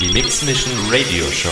Die 0.00 0.12
Mix 0.12 0.42
Mission 0.42 0.72
Radio 0.90 1.24
Show. 1.30 1.50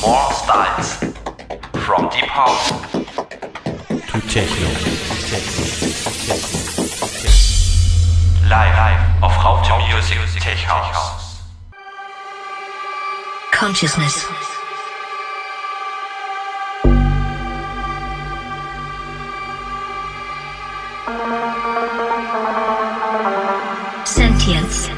More 0.00 0.32
styles. 0.32 0.96
From 1.84 2.08
deep 2.10 2.28
house 2.28 2.70
to 3.88 4.20
techno. 4.28 4.68
Live 8.48 9.22
auf 9.22 9.44
Raute 9.44 9.72
Music 9.88 10.18
Tech 10.40 10.66
House. 10.66 11.42
Consciousness. 13.52 14.26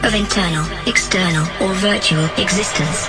Of 0.09 0.15
internal, 0.15 0.67
external, 0.87 1.47
or 1.63 1.75
virtual 1.75 2.25
existence. 2.39 3.09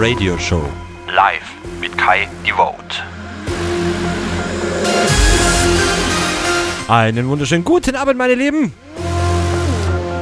Radio 0.00 0.38
Show. 0.38 0.62
Live 1.08 1.50
mit 1.80 1.98
Kai 1.98 2.28
Devote. 2.46 3.02
Einen 6.86 7.28
wunderschönen 7.28 7.64
guten 7.64 7.96
Abend, 7.96 8.16
meine 8.16 8.36
Lieben. 8.36 8.72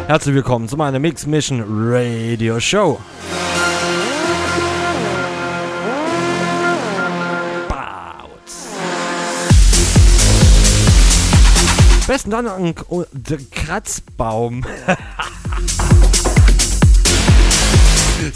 Herzlich 0.07 0.35
willkommen 0.35 0.67
zu 0.67 0.79
meiner 0.79 0.99
Mix 0.99 1.27
Mission 1.27 1.63
Radio 1.69 2.59
Show. 2.59 2.99
Besten 12.07 12.31
Dank, 12.31 12.83
oh, 12.89 13.05
der 13.13 13.41
Kratzbaum. 13.51 14.65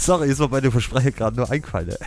Sorry, 0.05 0.29
ist 0.29 0.39
mir 0.39 0.49
bei 0.49 0.61
der 0.61 0.71
Versprecher 0.71 1.11
gerade 1.11 1.37
nur 1.37 1.49
eingefallen. 1.49 1.95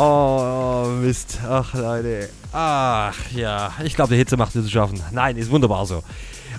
Oh, 0.00 0.86
Mist. 1.02 1.38
Ach, 1.48 1.74
Leute. 1.74 2.28
Ach, 2.52 3.16
ja. 3.34 3.72
Ich 3.82 3.96
glaube, 3.96 4.14
die 4.14 4.16
Hitze 4.16 4.36
macht 4.36 4.54
es 4.54 4.64
zu 4.64 4.70
schaffen. 4.70 5.02
Nein, 5.10 5.36
ist 5.36 5.50
wunderbar 5.50 5.86
so. 5.86 6.04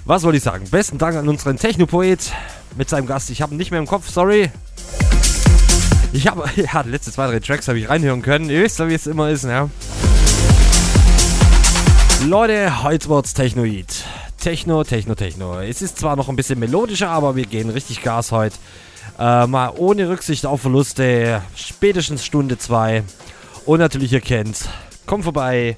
Was 0.03 0.23
wollte 0.23 0.39
ich 0.39 0.43
sagen? 0.43 0.69
Besten 0.69 0.97
Dank 0.97 1.15
an 1.15 1.29
unseren 1.29 1.55
Technopoet 1.55 2.33
mit 2.75 2.89
seinem 2.89 3.07
Gast. 3.07 3.29
Ich 3.29 3.41
habe 3.41 3.53
ihn 3.53 3.57
nicht 3.57 3.71
mehr 3.71 3.79
im 3.79 3.87
Kopf, 3.87 4.09
sorry. 4.09 4.51
Ich 6.11 6.27
habe, 6.27 6.49
ja, 6.57 6.83
die 6.83 6.89
letzten 6.89 7.13
zwei, 7.13 7.27
drei 7.27 7.39
Tracks 7.39 7.69
habe 7.69 7.79
ich 7.79 7.87
reinhören 7.87 8.21
können. 8.21 8.49
Ihr 8.49 8.61
wisst 8.61 8.77
ja, 8.77 8.89
wie 8.89 8.93
es 8.93 9.07
immer 9.07 9.29
ist, 9.29 9.45
ne? 9.45 9.69
Leute, 12.25 12.83
heute 12.83 13.07
wird's 13.07 13.33
Technoid. 13.33 14.03
Techno, 14.39 14.83
Techno, 14.83 15.15
Techno. 15.15 15.59
Es 15.59 15.81
ist 15.81 15.99
zwar 15.99 16.15
noch 16.15 16.29
ein 16.29 16.35
bisschen 16.35 16.59
melodischer, 16.59 17.09
aber 17.09 17.35
wir 17.35 17.45
gehen 17.45 17.69
richtig 17.69 18.01
Gas 18.01 18.31
heute. 18.31 18.55
Äh, 19.17 19.47
mal 19.47 19.73
ohne 19.75 20.07
Rücksicht 20.07 20.45
auf 20.45 20.61
Verluste. 20.61 21.41
Spätestens 21.55 22.25
Stunde 22.25 22.57
2. 22.57 23.03
Und 23.65 23.79
natürlich, 23.79 24.13
ihr 24.13 24.21
kennt, 24.21 24.69
kommt 25.05 25.25
vorbei 25.25 25.77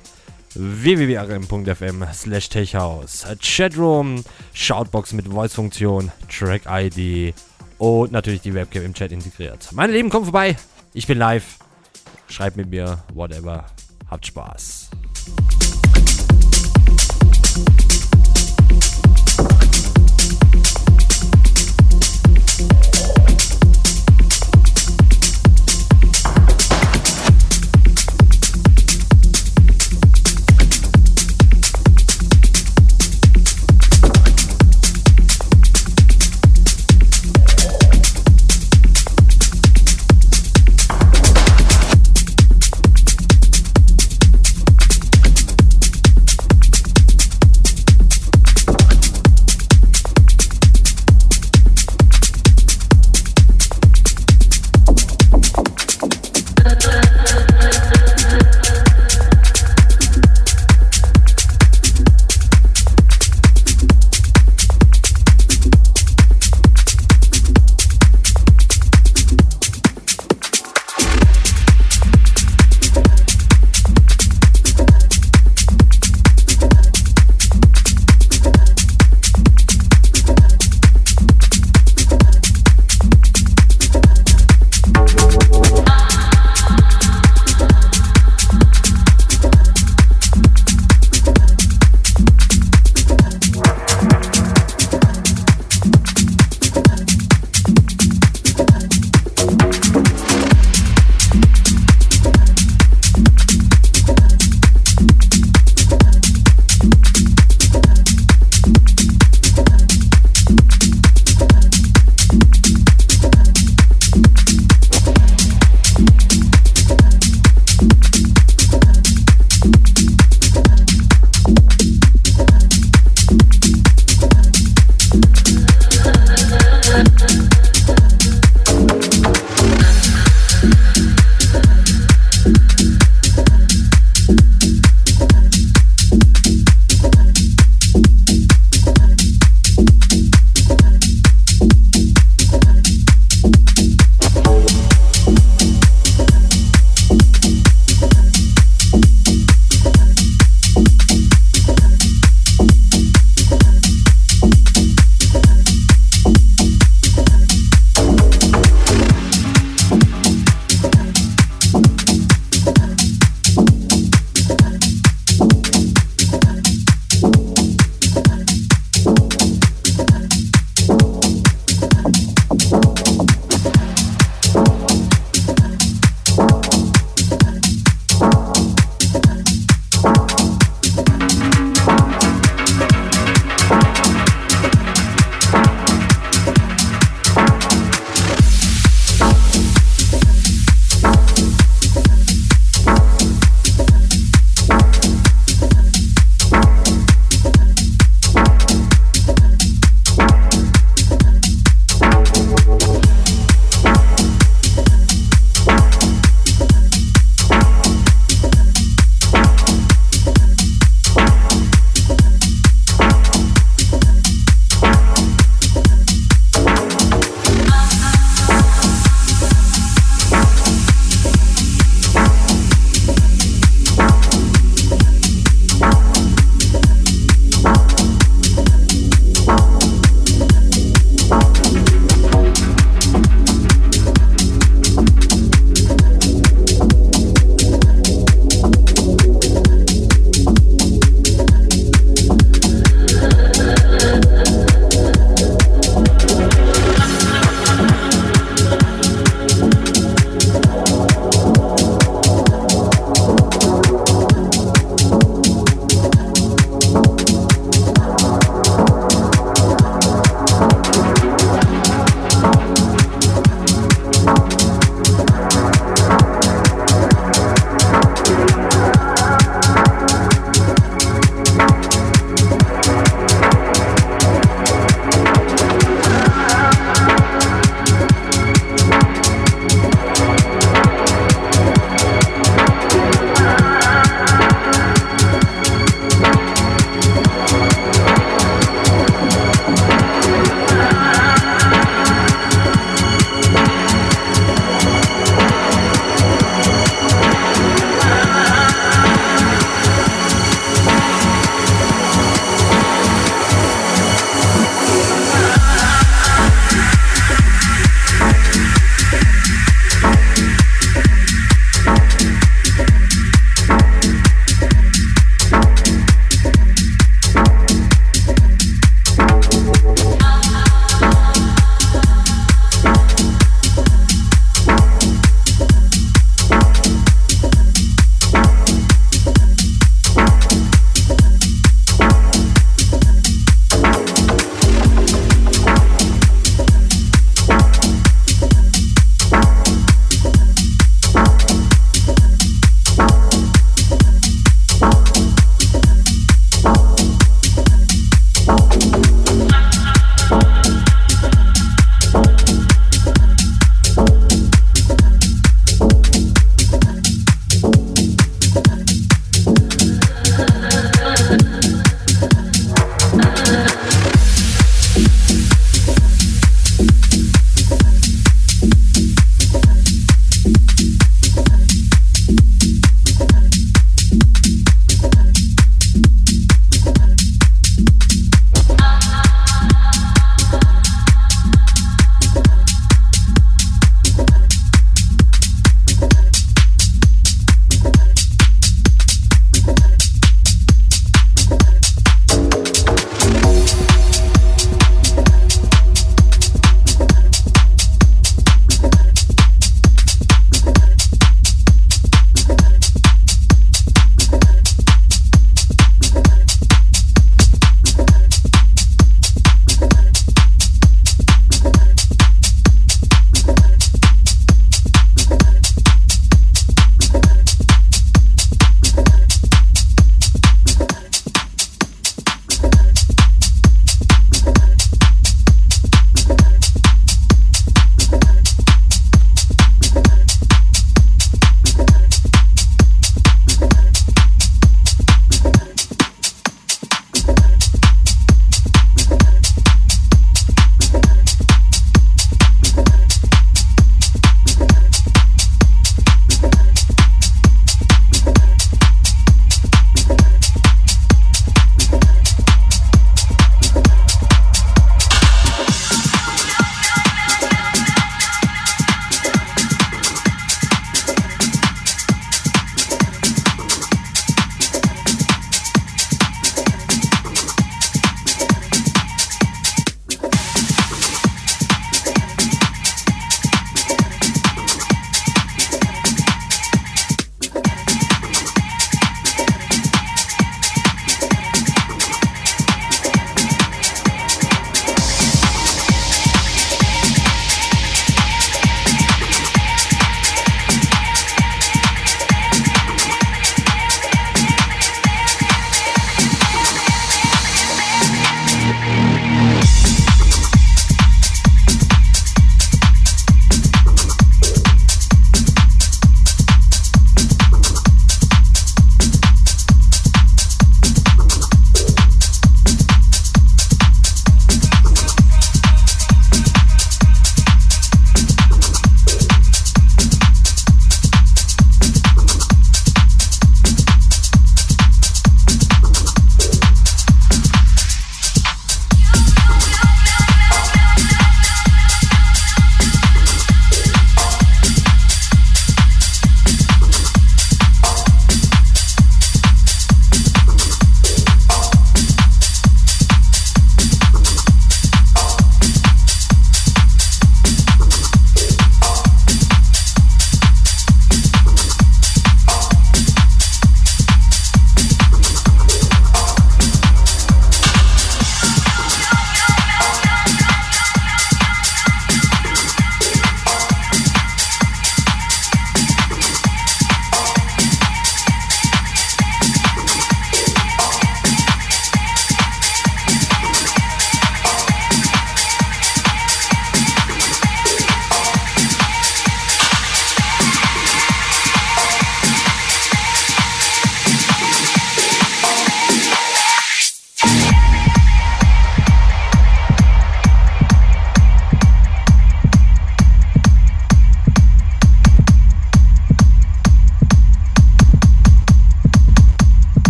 www.rm.fm 0.53 2.06
slash 2.13 2.50
techhouse. 2.50 3.25
Chatroom, 3.41 4.24
Shoutbox 4.53 5.13
mit 5.13 5.27
Voice-Funktion, 5.27 6.12
Track-ID 6.30 7.34
und 7.77 8.12
natürlich 8.12 8.41
die 8.41 8.53
Webcam 8.53 8.84
im 8.84 8.94
Chat 8.94 9.12
integriert. 9.12 9.70
Meine 9.72 9.94
Lieben, 9.94 10.10
kommt 10.10 10.25
vorbei. 10.25 10.56
Ich 10.94 11.08
bin 11.08 11.18
live. 11.18 11.58
Schreibt 12.27 12.58
mit 12.58 12.70
mir, 12.70 13.00
whatever. 13.13 13.65
Habt 14.10 14.27
Spaß. 14.27 14.89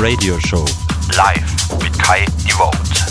Radio 0.00 0.38
Show. 0.40 0.64
Live 1.14 1.68
mit 1.82 1.98
Kai 1.98 2.24
Devote. 2.46 3.09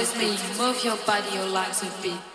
With 0.00 0.16
me, 0.16 0.30
move 0.56 0.82
your 0.82 0.96
body, 1.04 1.28
your 1.34 1.44
legs 1.44 1.82
with 1.82 2.02
beat. 2.02 2.29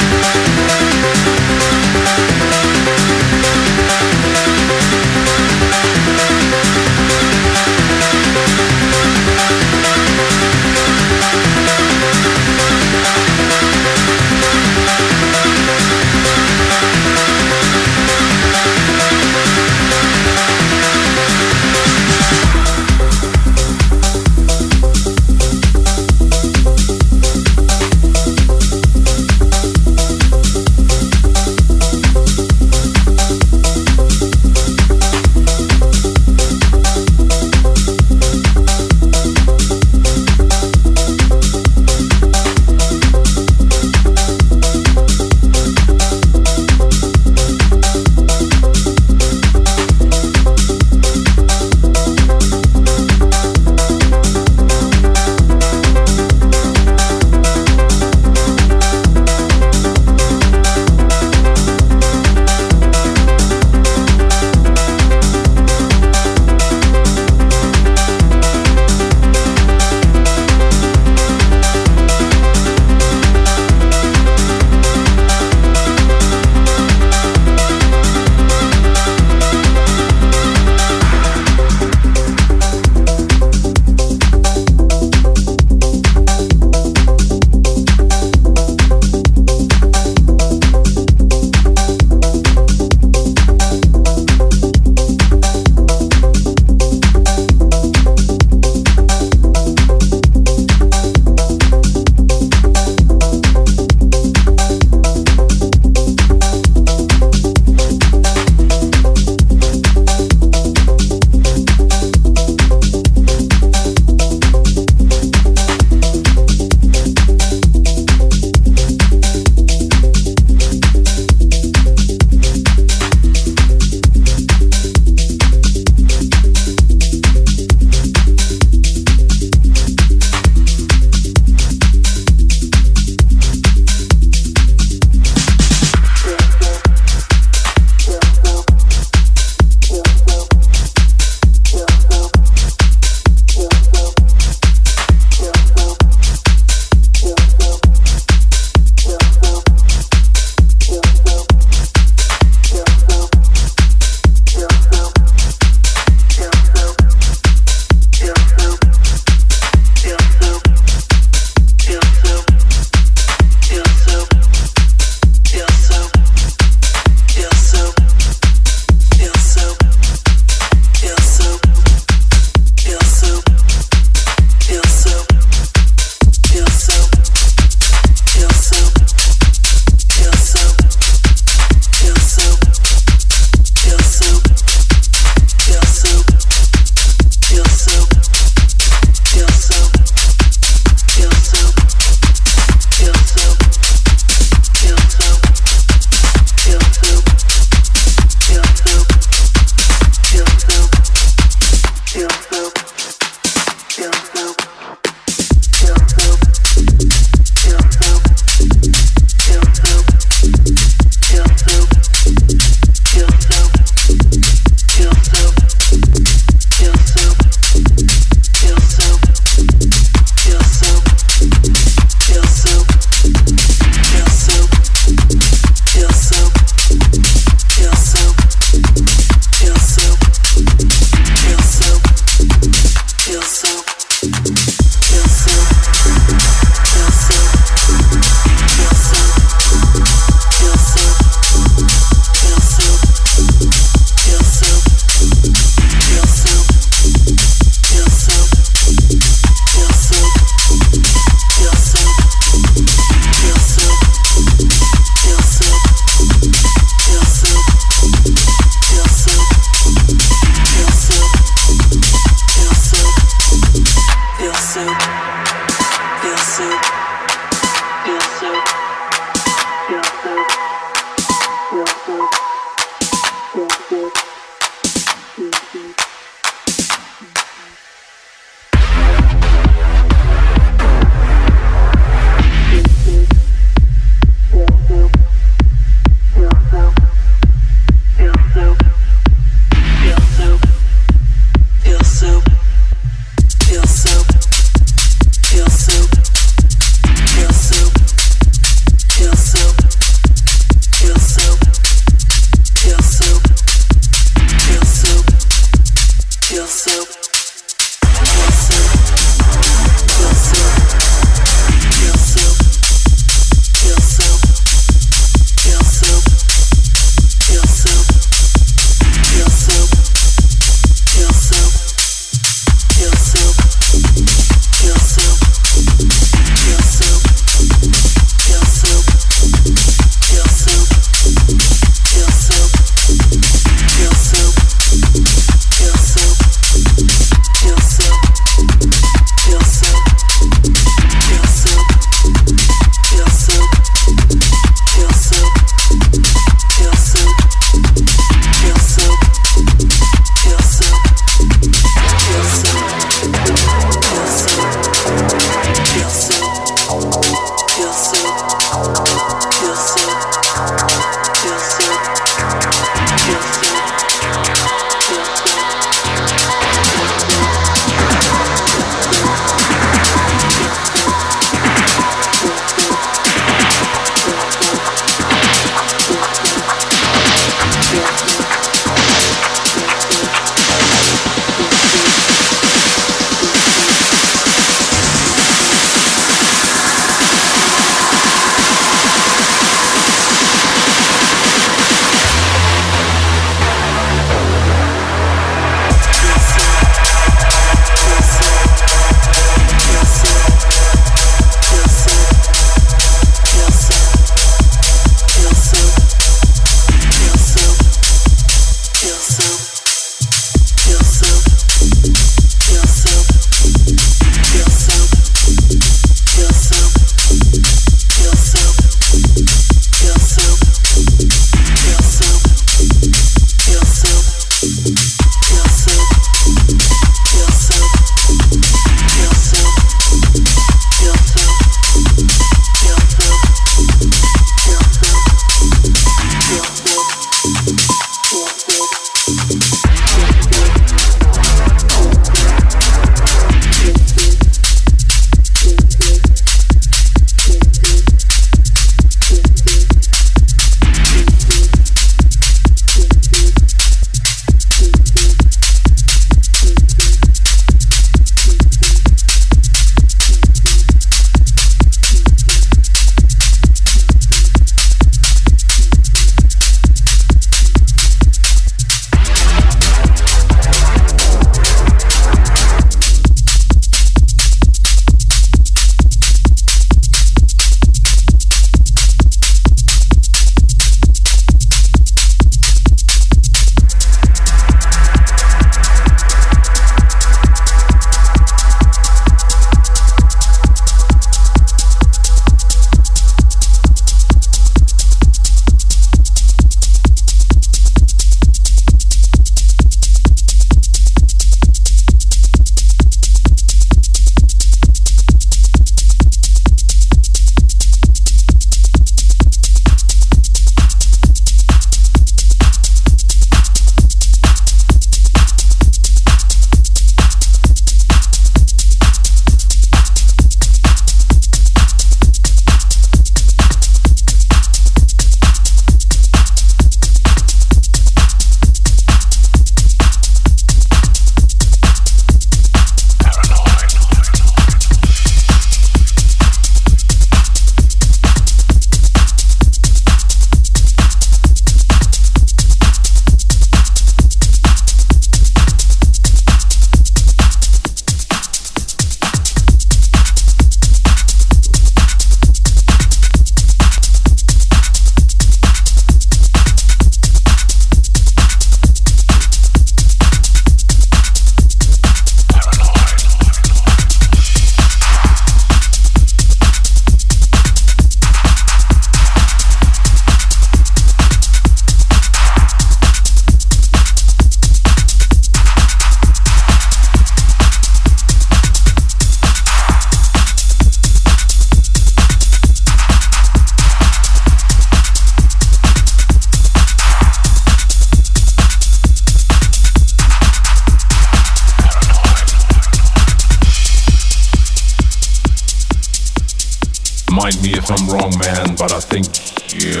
strong 598.30 598.38
man, 598.38 598.76
but 598.76 598.92
I 598.92 599.00
think 599.00 599.26
you. 599.74 600.00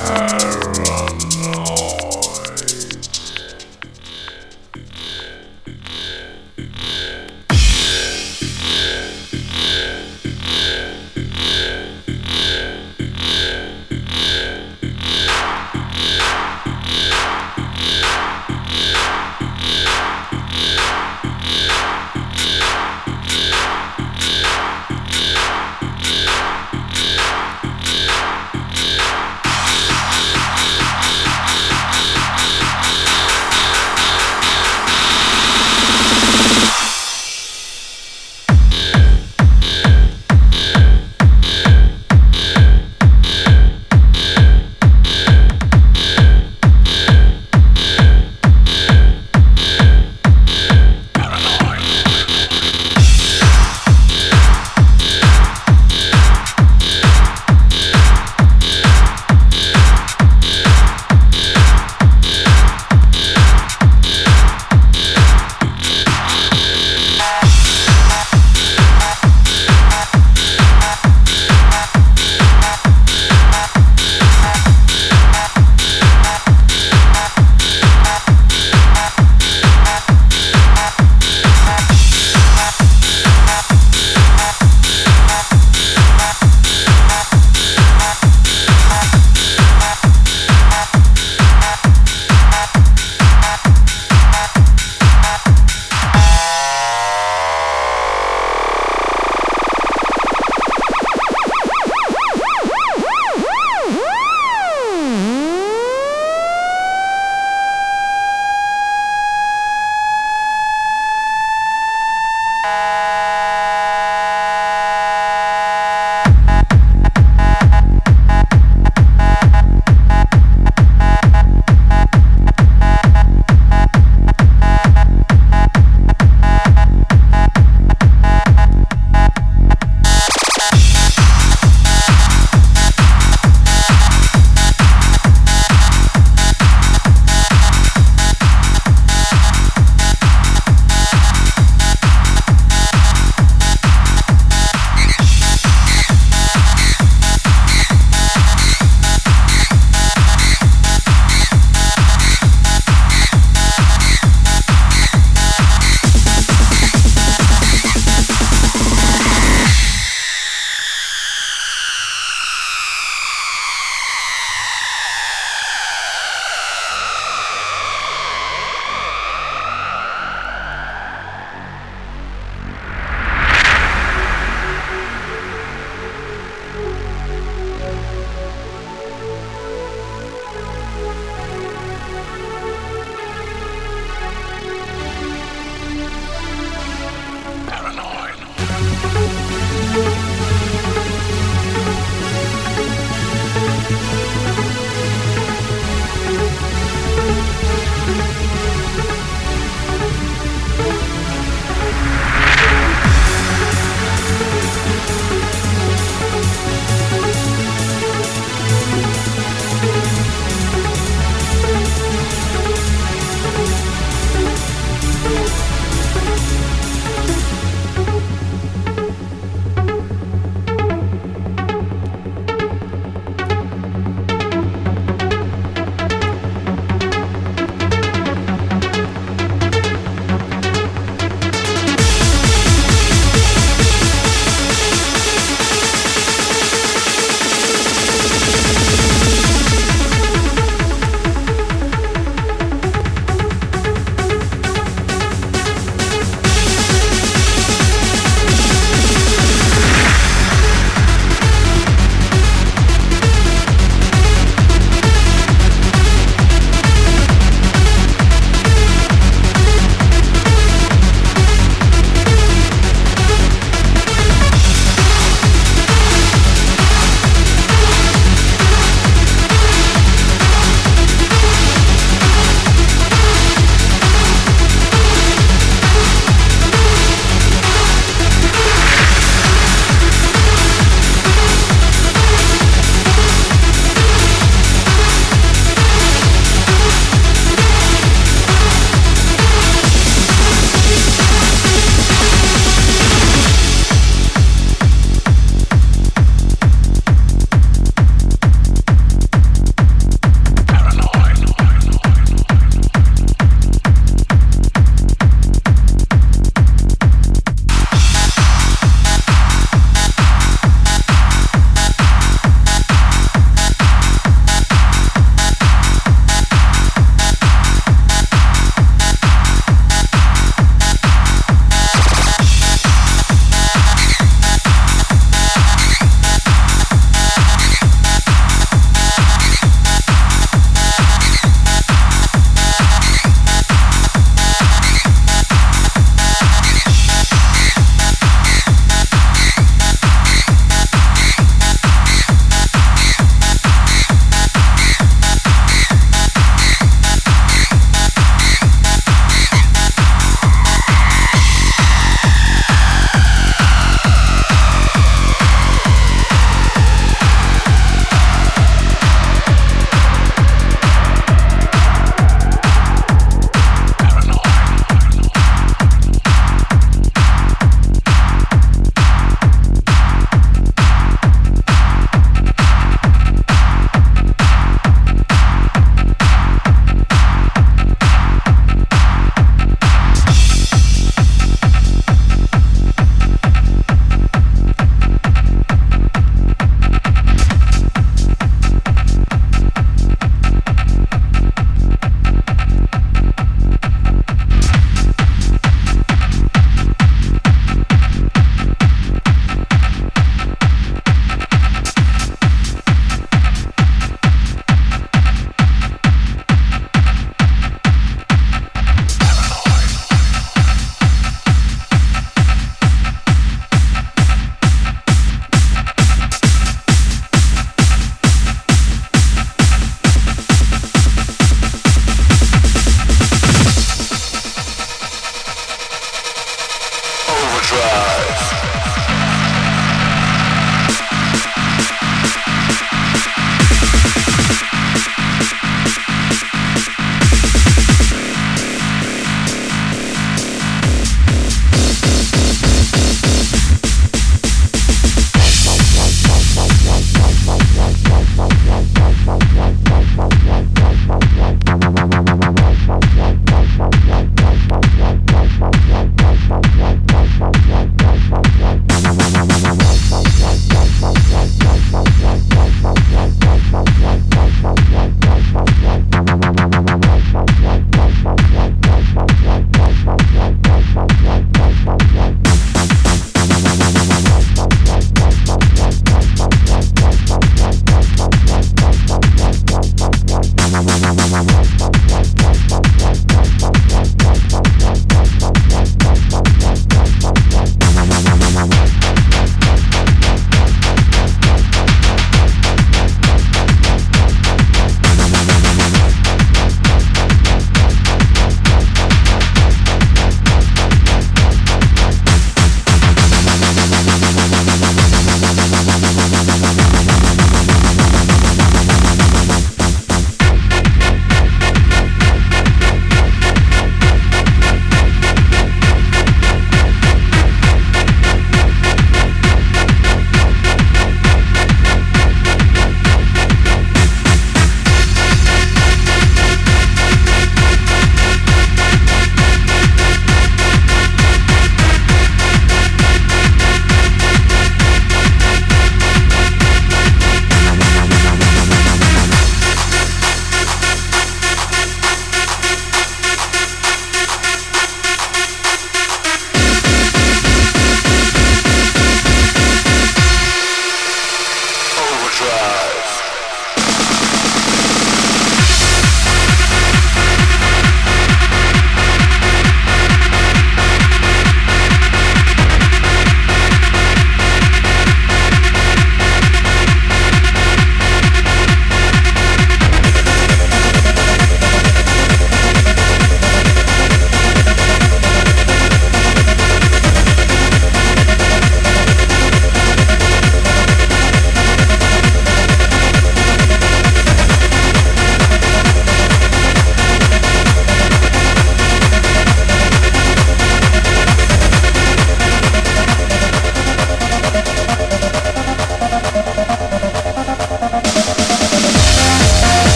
Are. 0.00 0.65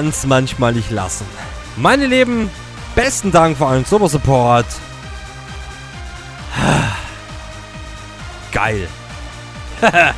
Ich 0.00 0.04
kann's 0.04 0.26
manchmal 0.26 0.72
nicht 0.72 0.90
lassen. 0.90 1.26
Meine 1.76 2.06
Lieben, 2.06 2.48
besten 2.94 3.30
Dank 3.30 3.58
für 3.58 3.66
euren 3.66 3.84
super 3.84 4.08
Support. 4.08 4.64
Geil. 8.52 8.88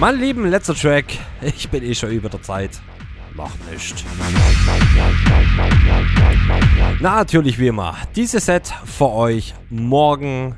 Mein 0.00 0.18
Lieben, 0.18 0.46
letzter 0.46 0.74
Track. 0.74 1.04
Ich 1.42 1.68
bin 1.68 1.84
eh 1.84 1.94
schon 1.94 2.10
über 2.10 2.30
der 2.30 2.42
Zeit. 2.42 2.70
Natürlich 7.04 7.58
wie 7.58 7.66
immer. 7.66 7.96
Dieses 8.16 8.46
Set 8.46 8.72
für 8.86 9.10
euch 9.10 9.52
morgen 9.68 10.56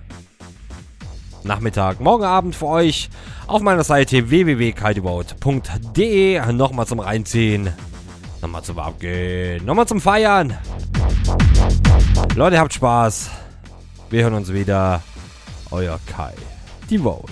Nachmittag, 1.42 1.98
morgen 1.98 2.22
Abend 2.22 2.54
für 2.54 2.66
euch 2.66 3.10
auf 3.48 3.62
meiner 3.62 3.82
Seite 3.82 4.30
www.kaltibaut.de. 4.30 6.52
Nochmal 6.52 6.86
zum 6.86 7.00
Reinziehen. 7.00 7.70
Nochmal 8.40 8.62
zum 8.62 8.78
Abgehen. 8.78 9.64
Nochmal 9.64 9.88
zum 9.88 10.00
Feiern. 10.00 10.56
Leute, 12.36 12.60
habt 12.60 12.74
Spaß. 12.74 13.28
Wir 14.10 14.22
hören 14.22 14.34
uns 14.34 14.52
wieder. 14.52 15.02
Euer 15.72 15.98
Kai. 16.06 16.34
Die 16.88 16.98
Mix 16.98 17.24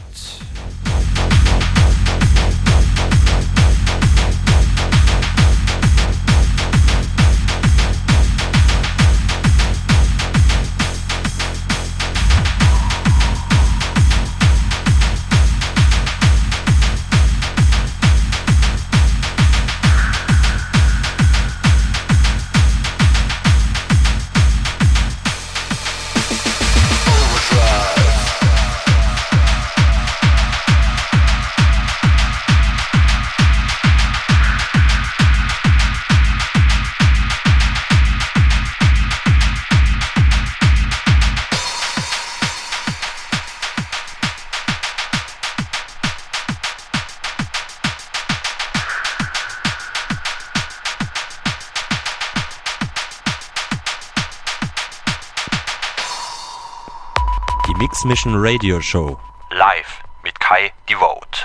Mission 58.05 58.35
Radio 58.35 58.81
Show. 58.81 59.19
Live 59.51 60.03
mit 60.23 60.39
Kai 60.39 60.73
Devote. 60.89 61.39